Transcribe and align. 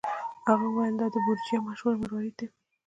هغه 0.47 0.65
وویل 0.67 0.95
چې 0.95 0.99
دا 1.01 1.07
د 1.13 1.15
بورجیا 1.25 1.57
مشهور 1.69 1.93
مروارید 2.01 2.35
دی. 2.39 2.47